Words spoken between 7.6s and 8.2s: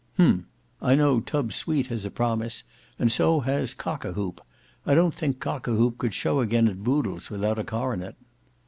coronet."